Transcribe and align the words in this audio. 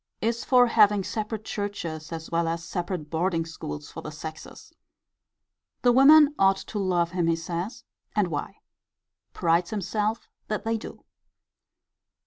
Is 0.19 0.43
for 0.43 0.65
having 0.65 1.03
separate 1.03 1.45
churches 1.45 2.11
as 2.11 2.31
well 2.31 2.47
as 2.47 2.63
separate 2.65 3.11
boarding 3.11 3.45
schools 3.45 3.91
for 3.91 4.01
the 4.01 4.09
sexes. 4.11 4.73
The 5.83 5.91
women 5.91 6.33
ought 6.39 6.57
to 6.57 6.79
love 6.79 7.11
him, 7.11 7.27
he 7.27 7.35
says: 7.35 7.83
and 8.15 8.29
why. 8.29 8.61
Prides 9.33 9.69
himself 9.69 10.27
that 10.47 10.63
they 10.63 10.75
do. 10.79 11.05